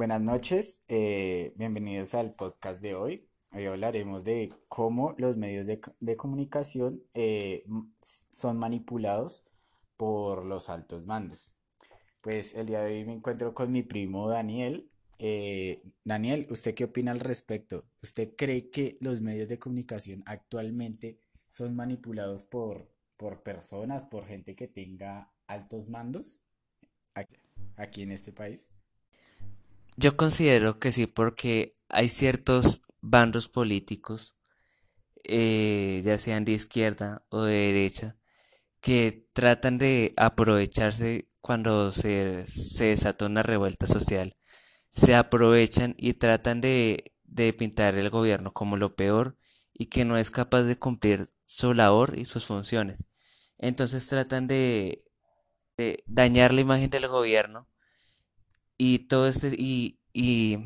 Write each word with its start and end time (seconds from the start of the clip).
buenas 0.00 0.22
noches, 0.22 0.80
eh, 0.88 1.52
bienvenidos 1.56 2.14
al 2.14 2.32
podcast 2.32 2.80
de 2.80 2.94
hoy. 2.94 3.28
Hoy 3.52 3.66
hablaremos 3.66 4.24
de 4.24 4.50
cómo 4.66 5.14
los 5.18 5.36
medios 5.36 5.66
de, 5.66 5.78
de 6.00 6.16
comunicación 6.16 7.02
eh, 7.12 7.66
son 8.30 8.56
manipulados 8.56 9.44
por 9.98 10.46
los 10.46 10.70
altos 10.70 11.04
mandos. 11.04 11.50
Pues 12.22 12.54
el 12.54 12.68
día 12.68 12.80
de 12.80 12.94
hoy 12.94 13.04
me 13.04 13.12
encuentro 13.12 13.52
con 13.52 13.72
mi 13.72 13.82
primo 13.82 14.26
Daniel. 14.30 14.90
Eh, 15.18 15.82
Daniel, 16.02 16.46
¿usted 16.48 16.74
qué 16.74 16.84
opina 16.84 17.12
al 17.12 17.20
respecto? 17.20 17.84
¿Usted 18.02 18.34
cree 18.38 18.70
que 18.70 18.96
los 19.02 19.20
medios 19.20 19.50
de 19.50 19.58
comunicación 19.58 20.22
actualmente 20.24 21.20
son 21.50 21.76
manipulados 21.76 22.46
por, 22.46 22.90
por 23.18 23.42
personas, 23.42 24.06
por 24.06 24.24
gente 24.24 24.56
que 24.56 24.66
tenga 24.66 25.30
altos 25.46 25.90
mandos 25.90 26.40
aquí 27.12 27.36
aquí 27.76 28.00
en 28.00 28.12
este 28.12 28.32
país? 28.32 28.70
Yo 30.02 30.16
considero 30.16 30.78
que 30.78 30.92
sí, 30.92 31.06
porque 31.06 31.72
hay 31.90 32.08
ciertos 32.08 32.80
bandos 33.02 33.50
políticos, 33.50 34.34
eh, 35.24 36.00
ya 36.02 36.16
sean 36.16 36.46
de 36.46 36.52
izquierda 36.52 37.26
o 37.28 37.42
de 37.42 37.52
derecha, 37.52 38.16
que 38.80 39.28
tratan 39.34 39.76
de 39.76 40.14
aprovecharse 40.16 41.28
cuando 41.42 41.92
se, 41.92 42.46
se 42.46 42.86
desata 42.86 43.26
una 43.26 43.42
revuelta 43.42 43.86
social. 43.86 44.38
Se 44.92 45.14
aprovechan 45.14 45.94
y 45.98 46.14
tratan 46.14 46.62
de, 46.62 47.12
pintar 47.58 47.96
el 47.96 48.08
gobierno 48.08 48.54
como 48.54 48.78
lo 48.78 48.96
peor 48.96 49.36
y 49.74 49.86
que 49.86 50.06
no 50.06 50.16
es 50.16 50.30
capaz 50.30 50.62
de 50.62 50.78
cumplir 50.78 51.26
su 51.44 51.74
labor 51.74 52.18
y 52.18 52.24
sus 52.24 52.46
funciones. 52.46 53.04
Entonces 53.58 54.06
tratan 54.08 54.46
de 54.46 55.04
dañar 56.06 56.54
la 56.54 56.62
imagen 56.62 56.88
del 56.88 57.06
gobierno 57.08 57.68
y 58.82 59.00
todo 59.00 59.28
este 59.28 59.54
y, 59.58 59.98
y, 60.14 60.58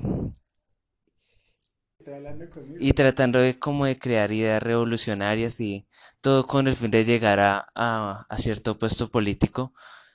y 2.78 2.92
tratando 2.92 3.38
de 3.38 3.58
como 3.58 3.86
de 3.86 3.98
crear 3.98 4.32
ideas 4.32 4.62
revolucionarias 4.62 5.60
y 5.60 5.86
todo 6.20 6.46
con 6.46 6.68
el 6.68 6.76
fin 6.76 6.90
de 6.90 7.04
llegar 7.04 7.40
a, 7.40 7.66
a, 7.74 8.26
a 8.28 8.38
cierto 8.38 8.78
puesto 8.78 9.10
político, 9.10 9.72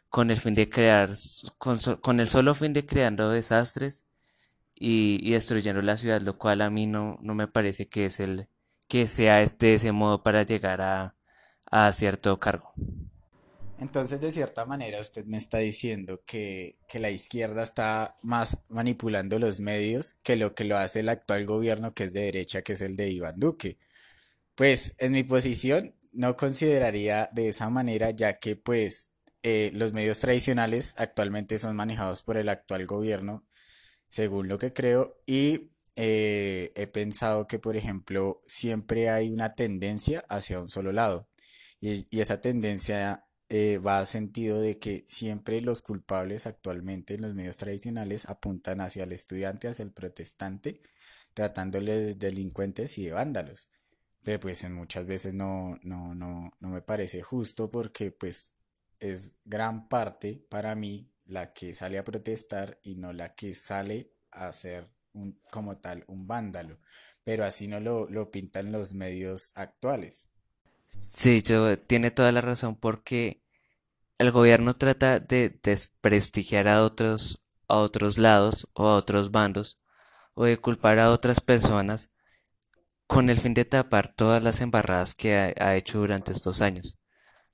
con 0.10 0.32
el 0.32 0.38
fin 0.38 0.56
de 0.56 0.70
crear, 0.70 1.10
con, 1.58 1.80
con 2.02 2.20
el 2.20 2.28
solo 2.28 2.56
fin 2.56 2.74
de 2.74 2.86
creando 2.86 3.30
desastres 3.32 4.06
y, 4.76 5.20
y 5.24 5.34
destruyendo 5.34 5.82
la 5.82 5.98
ciudad, 5.98 6.22
lo 6.22 6.38
cual 6.38 6.62
a 6.62 6.70
mí 6.70 6.88
no, 6.88 7.20
no 7.22 7.36
me 7.36 7.48
parece 7.48 7.90
que 7.90 8.06
es 8.06 8.20
el, 8.20 8.50
que 8.88 9.08
sea 9.08 9.46
de 9.46 9.76
ese 9.76 9.92
modo 9.94 10.24
para 10.24 10.44
llegar 10.44 10.82
a, 10.82 11.16
a 11.72 11.94
cierto 11.94 12.40
cargo. 12.40 12.74
Entonces, 13.82 14.20
de 14.20 14.32
cierta 14.34 14.66
manera, 14.66 15.00
usted 15.00 15.26
me 15.26 15.38
está 15.38 15.60
diciendo 15.60 16.22
que, 16.26 16.78
que 16.88 17.00
la 17.00 17.12
izquierda 17.12 17.64
está 17.64 18.18
más 18.22 18.64
manipulando 18.70 19.40
los 19.40 19.62
medios 19.62 20.16
que 20.22 20.36
lo 20.36 20.54
que 20.54 20.66
lo 20.66 20.78
hace 20.78 21.00
el 21.00 21.10
actual 21.10 21.46
gobierno, 21.46 21.94
que 21.94 22.04
es 22.06 22.14
de 22.14 22.24
derecha, 22.24 22.62
que 22.62 22.74
es 22.74 22.82
el 22.82 22.98
de 22.98 23.10
Iván 23.10 23.40
Duque. 23.40 23.78
Pues, 24.56 24.96
en 25.00 25.14
mi 25.14 25.24
posición, 25.24 25.96
no 26.14 26.38
consideraría 26.38 27.30
de 27.34 27.50
esa 27.50 27.70
manera, 27.70 28.12
ya 28.12 28.40
que, 28.40 28.56
pues, 28.58 29.10
eh, 29.44 29.72
los 29.74 29.94
medios 29.94 30.20
tradicionales 30.20 30.94
actualmente 30.98 31.60
son 31.60 31.76
manejados 31.76 32.24
por 32.24 32.38
el 32.38 32.50
actual 32.50 32.86
gobierno, 32.88 33.46
según 34.10 34.50
lo 34.50 34.60
que 34.60 34.74
creo, 34.74 35.22
y 35.26 35.72
eh, 35.96 36.74
he 36.76 36.88
pensado 36.88 37.48
que, 37.48 37.60
por 37.60 37.78
ejemplo, 37.78 38.42
siempre 38.48 39.10
hay 39.10 39.32
una 39.32 39.52
tendencia 39.54 40.26
hacia 40.30 40.60
un 40.62 40.70
solo 40.70 40.92
lado. 40.92 41.30
Y, 41.82 42.08
y 42.10 42.22
esa 42.22 42.42
tendencia 42.42 43.29
eh, 43.50 43.80
va 43.80 44.06
sentido 44.06 44.62
de 44.62 44.78
que 44.78 45.06
siempre 45.08 45.62
los 45.62 45.82
culpables 45.82 46.46
actualmente 46.46 47.16
en 47.16 47.22
los 47.22 47.34
medios 47.34 47.58
tradicionales 47.58 48.30
apuntan 48.30 48.80
hacia 48.82 49.04
el 49.06 49.12
estudiante, 49.12 49.68
hacia 49.68 49.84
el 49.84 49.92
protestante, 49.92 50.82
tratándole 51.34 51.98
de 52.00 52.16
delincuentes 52.16 52.98
y 53.00 53.06
de 53.06 53.14
vándalos. 53.14 53.70
Pero 54.24 54.40
pues 54.40 54.70
muchas 54.70 55.06
veces 55.06 55.34
no, 55.34 55.80
no, 55.82 56.14
no, 56.14 56.52
no 56.60 56.70
me 56.70 56.82
parece 56.82 57.22
justo 57.24 57.72
porque 57.72 58.12
pues 58.12 58.54
es 59.00 59.36
gran 59.46 59.88
parte 59.88 60.46
para 60.50 60.76
mí 60.76 61.10
la 61.26 61.54
que 61.54 61.74
sale 61.74 61.98
a 61.98 62.04
protestar 62.04 62.80
y 62.84 62.96
no 62.96 63.14
la 63.14 63.34
que 63.36 63.54
sale 63.56 64.12
a 64.32 64.52
ser 64.52 64.90
un, 65.14 65.40
como 65.52 65.78
tal 65.78 66.04
un 66.08 66.28
vándalo. 66.28 66.80
Pero 67.24 67.46
así 67.46 67.68
no 67.68 67.80
lo, 67.80 68.08
lo 68.10 68.32
pintan 68.32 68.72
los 68.72 68.94
medios 68.94 69.54
actuales. 69.56 70.28
Sí, 70.90 71.42
yo 71.42 71.78
tiene 71.78 72.12
toda 72.12 72.32
la 72.32 72.42
razón 72.42 72.76
porque 72.76 73.44
el 74.18 74.32
gobierno 74.32 74.76
trata 74.76 75.20
de 75.20 75.60
desprestigiar 75.64 76.68
a 76.68 76.84
otros, 76.84 77.44
a 77.68 77.78
otros 77.78 78.18
lados 78.18 78.68
o 78.74 78.88
a 78.88 78.96
otros 78.96 79.32
bandos 79.32 79.80
o 80.34 80.46
de 80.46 80.58
culpar 80.58 81.00
a 81.00 81.12
otras 81.12 81.42
personas 81.42 82.12
con 83.08 83.30
el 83.30 83.40
fin 83.40 83.54
de 83.54 83.66
tapar 83.66 84.14
todas 84.14 84.44
las 84.44 84.62
embarradas 84.62 85.16
que 85.16 85.34
ha, 85.36 85.76
hecho 85.76 86.00
durante 86.00 86.32
estos 86.32 86.62
años, 86.62 87.00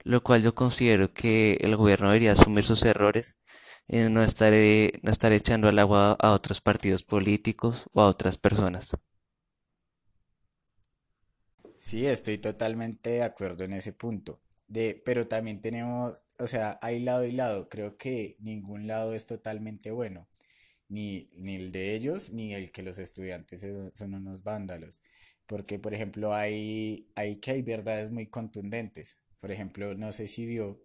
lo 0.04 0.24
cual 0.24 0.44
yo 0.44 0.56
considero 0.56 1.14
que 1.14 1.58
el 1.62 1.76
gobierno 1.78 2.08
debería 2.10 2.34
asumir 2.34 2.64
sus 2.66 2.84
errores 2.84 3.38
y 3.88 3.98
no 4.10 4.24
estar, 4.24 4.54
eh, 4.54 4.94
no 5.04 5.12
estar 5.12 5.32
echando 5.32 5.70
al 5.70 5.80
agua 5.80 6.18
a 6.20 6.32
otros 6.34 6.62
partidos 6.62 7.04
políticos 7.04 7.86
o 7.94 8.02
a 8.02 8.08
otras 8.08 8.38
personas. 8.38 8.98
Sí, 11.86 12.08
estoy 12.08 12.40
totalmente 12.40 13.12
de 13.12 13.22
acuerdo 13.22 13.64
en 13.64 13.74
ese 13.74 13.94
punto. 13.94 14.42
De, 14.68 15.00
pero 15.06 15.28
también 15.28 15.62
tenemos, 15.62 16.26
o 16.40 16.48
sea, 16.48 16.80
hay 16.82 17.00
lado 17.00 17.26
y 17.26 17.32
lado. 17.32 17.70
Creo 17.70 17.96
que 17.96 18.38
ningún 18.40 18.88
lado 18.88 19.14
es 19.14 19.28
totalmente 19.28 19.92
bueno. 19.92 20.28
Ni, 20.90 21.30
ni 21.38 21.56
el 21.56 21.72
de 21.72 21.94
ellos, 21.96 22.32
ni 22.34 22.56
el 22.56 22.72
que 22.72 22.82
los 22.84 22.98
estudiantes 23.00 23.68
son 23.94 24.16
unos 24.16 24.42
vándalos. 24.44 25.04
Porque, 25.46 25.78
por 25.78 25.94
ejemplo, 25.94 26.34
hay, 26.34 27.08
hay 27.16 27.38
que 27.38 27.52
hay 27.52 27.62
verdades 27.62 28.10
muy 28.12 28.28
contundentes. 28.28 29.20
Por 29.40 29.52
ejemplo, 29.52 29.94
no 29.96 30.12
sé 30.12 30.28
si 30.28 30.48
vio 30.48 30.82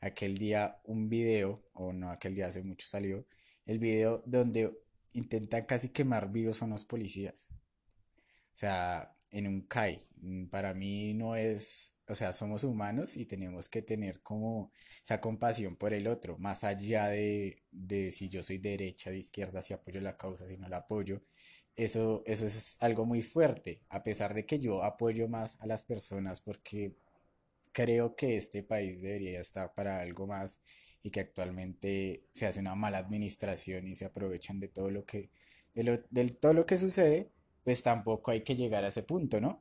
aquel 0.00 0.36
día 0.36 0.80
un 0.84 1.08
video, 1.08 1.64
o 1.72 1.94
no, 1.94 2.10
aquel 2.10 2.34
día 2.34 2.48
hace 2.48 2.62
mucho 2.62 2.86
salió, 2.86 3.26
el 3.64 3.78
video 3.78 4.22
donde 4.26 4.70
intentan 5.14 5.64
casi 5.64 5.88
quemar 5.90 6.30
vivos 6.30 6.60
a 6.60 6.66
unos 6.66 6.84
policías. 6.84 7.48
O 8.54 8.56
sea, 8.56 9.16
en 9.32 9.46
un 9.48 9.62
CAI. 9.62 10.00
Mm, 10.22 10.46
Para 10.48 10.74
mí 10.74 11.14
no 11.14 11.36
es, 11.36 11.96
o 12.08 12.14
sea, 12.14 12.32
somos 12.32 12.64
humanos 12.64 13.16
y 13.16 13.26
tenemos 13.26 13.68
que 13.68 13.82
tener 13.82 14.22
como 14.22 14.72
esa 15.04 15.20
compasión 15.20 15.76
por 15.76 15.94
el 15.94 16.06
otro, 16.08 16.38
más 16.38 16.64
allá 16.64 17.08
de, 17.08 17.62
de 17.72 18.12
si 18.12 18.28
yo 18.28 18.42
soy 18.42 18.58
de 18.58 18.70
derecha, 18.72 19.10
de 19.10 19.18
izquierda, 19.18 19.62
si 19.62 19.74
apoyo 19.74 20.00
la 20.00 20.16
causa, 20.16 20.48
si 20.48 20.56
no 20.58 20.68
la 20.68 20.78
apoyo. 20.78 21.22
Eso, 21.76 22.22
eso 22.26 22.46
es 22.46 22.76
algo 22.80 23.06
muy 23.06 23.22
fuerte, 23.22 23.82
a 23.88 24.02
pesar 24.02 24.34
de 24.34 24.44
que 24.46 24.58
yo 24.60 24.82
apoyo 24.84 25.28
más 25.28 25.56
a 25.60 25.66
las 25.66 25.82
personas 25.82 26.40
porque 26.42 26.94
creo 27.72 28.16
que 28.16 28.36
este 28.36 28.62
país 28.62 29.02
debería 29.02 29.40
estar 29.40 29.74
para 29.74 30.00
algo 30.00 30.26
más 30.26 30.60
y 31.02 31.10
que 31.10 31.20
actualmente 31.20 32.24
se 32.32 32.46
hace 32.46 32.60
una 32.60 32.74
mala 32.74 32.98
administración 32.98 33.86
y 33.88 33.94
se 33.94 34.04
aprovechan 34.04 34.60
de 34.60 34.68
todo 34.68 34.90
lo 34.90 35.04
que, 35.04 35.30
de 35.74 35.84
lo, 35.84 35.98
del 36.10 36.38
todo 36.38 36.52
lo 36.54 36.66
que 36.66 36.78
sucede, 36.78 37.30
pues 37.64 37.82
tampoco 37.82 38.30
hay 38.30 38.42
que 38.42 38.56
llegar 38.56 38.84
a 38.84 38.88
ese 38.88 39.02
punto, 39.02 39.40
¿no? 39.40 39.60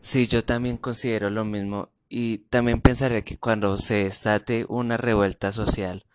Sí, 0.00 0.26
yo 0.26 0.44
también 0.44 0.76
considero 0.76 1.30
lo 1.30 1.44
mismo 1.44 1.90
y 2.08 2.38
también 2.38 2.80
pensaría 2.80 3.22
que 3.22 3.38
cuando 3.38 3.76
se 3.76 4.04
desate 4.04 4.64
una 4.68 4.96
revuelta 4.96 5.52
social 5.52 6.06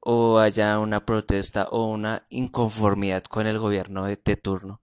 o 0.00 0.38
haya 0.38 0.78
una 0.78 1.04
protesta 1.06 1.64
o 1.64 1.86
una 1.86 2.24
inconformidad 2.30 3.22
con 3.24 3.46
el 3.46 3.58
gobierno 3.58 4.04
de, 4.06 4.20
de 4.22 4.36
turno, 4.36 4.82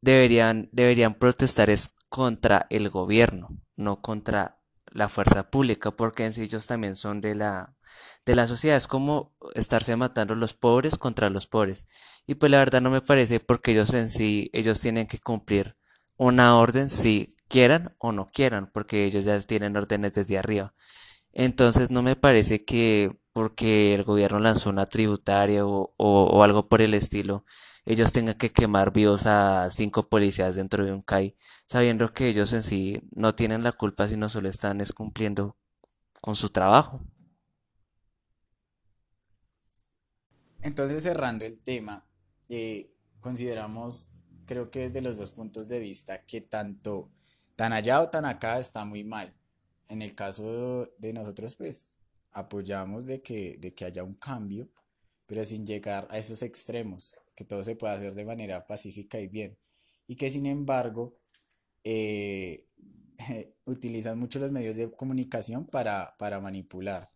deberían, 0.00 0.68
deberían 0.72 1.14
protestar 1.14 1.70
es 1.70 1.94
contra 2.08 2.66
el 2.70 2.90
gobierno, 2.90 3.48
no 3.76 4.00
contra 4.00 4.58
la 4.86 5.08
fuerza 5.08 5.50
pública, 5.50 5.90
porque 5.90 6.24
en 6.24 6.32
sí 6.32 6.42
ellos 6.42 6.66
también 6.66 6.96
son 6.96 7.20
de 7.20 7.34
la, 7.34 7.75
de 8.24 8.34
la 8.36 8.46
sociedad. 8.46 8.76
Es 8.76 8.86
como 8.88 9.34
estarse 9.54 9.96
matando 9.96 10.34
los 10.34 10.54
pobres 10.54 10.96
contra 10.98 11.30
los 11.30 11.46
pobres. 11.46 11.86
Y 12.26 12.34
pues 12.36 12.50
la 12.50 12.58
verdad 12.58 12.80
no 12.82 12.90
me 12.90 13.00
parece 13.02 13.40
porque 13.40 13.72
ellos 13.72 13.92
en 13.94 14.10
sí, 14.10 14.50
ellos 14.52 14.80
tienen 14.80 15.06
que 15.06 15.18
cumplir 15.20 15.76
una 16.16 16.56
orden 16.58 16.90
si 16.90 17.36
quieran 17.48 17.94
o 17.98 18.12
no 18.12 18.26
quieran, 18.26 18.70
porque 18.72 19.04
ellos 19.04 19.24
ya 19.24 19.38
tienen 19.40 19.76
órdenes 19.76 20.14
desde 20.14 20.38
arriba. 20.38 20.74
Entonces 21.32 21.90
no 21.90 22.02
me 22.02 22.16
parece 22.16 22.64
que 22.64 23.16
porque 23.32 23.94
el 23.94 24.04
gobierno 24.04 24.38
lanzó 24.38 24.70
una 24.70 24.86
tributaria 24.86 25.66
o, 25.66 25.94
o- 25.98 26.42
algo 26.42 26.68
por 26.68 26.80
el 26.82 26.94
estilo, 26.94 27.44
ellos 27.84 28.12
tengan 28.12 28.36
que 28.36 28.50
quemar 28.50 28.92
vivos 28.92 29.26
a 29.26 29.70
cinco 29.70 30.08
policías 30.08 30.56
dentro 30.56 30.84
de 30.84 30.92
un 30.92 31.02
CAI, 31.02 31.36
sabiendo 31.66 32.12
que 32.12 32.28
ellos 32.28 32.52
en 32.52 32.62
sí 32.62 33.00
no 33.12 33.34
tienen 33.34 33.62
la 33.62 33.72
culpa, 33.72 34.08
sino 34.08 34.28
solo 34.28 34.48
están 34.48 34.80
es 34.80 34.92
cumpliendo 34.92 35.56
con 36.22 36.36
su 36.36 36.50
trabajo. 36.50 37.02
Entonces, 40.66 41.02
cerrando 41.04 41.44
el 41.44 41.60
tema, 41.60 42.06
eh, 42.48 42.92
consideramos, 43.20 44.10
creo 44.46 44.70
que 44.70 44.80
desde 44.88 45.00
los 45.02 45.16
dos 45.16 45.32
puntos 45.32 45.68
de 45.68 45.80
vista, 45.80 46.24
que 46.26 46.40
tanto 46.40 47.10
tan 47.56 47.72
allá 47.72 48.02
o 48.02 48.10
tan 48.10 48.24
acá 48.26 48.58
está 48.58 48.84
muy 48.84 49.04
mal. 49.04 49.34
En 49.88 50.02
el 50.02 50.14
caso 50.14 50.86
de 50.98 51.12
nosotros, 51.12 51.54
pues 51.56 51.94
apoyamos 52.32 53.06
de 53.06 53.22
que, 53.22 53.58
de 53.60 53.74
que 53.74 53.84
haya 53.86 54.02
un 54.04 54.14
cambio 54.14 54.68
pero 55.26 55.44
sin 55.44 55.66
llegar 55.66 56.06
a 56.10 56.18
esos 56.18 56.42
extremos, 56.42 57.18
que 57.34 57.44
todo 57.44 57.64
se 57.64 57.76
puede 57.76 57.94
hacer 57.94 58.14
de 58.14 58.24
manera 58.24 58.66
pacífica 58.66 59.18
y 59.20 59.28
bien, 59.28 59.58
y 60.06 60.16
que 60.16 60.30
sin 60.30 60.46
embargo 60.46 61.18
eh, 61.84 62.66
utilizan 63.66 64.18
mucho 64.18 64.38
los 64.38 64.52
medios 64.52 64.76
de 64.76 64.90
comunicación 64.92 65.66
para, 65.66 66.16
para 66.18 66.40
manipular. 66.40 67.10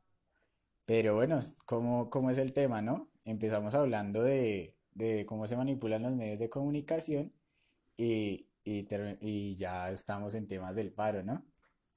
Pero 0.86 1.14
bueno, 1.14 1.40
¿cómo, 1.66 2.10
cómo 2.10 2.30
es 2.30 2.38
el 2.38 2.52
tema, 2.52 2.82
no? 2.82 3.09
Empezamos 3.24 3.74
hablando 3.74 4.22
de, 4.22 4.74
de 4.94 5.26
cómo 5.26 5.46
se 5.46 5.56
manipulan 5.56 6.02
los 6.02 6.12
medios 6.12 6.38
de 6.38 6.50
comunicación 6.50 7.32
y, 7.96 8.48
y, 8.64 8.86
y 9.20 9.56
ya 9.56 9.90
estamos 9.92 10.34
en 10.34 10.48
temas 10.48 10.76
del 10.76 10.92
paro, 10.92 11.22
¿no? 11.24 11.44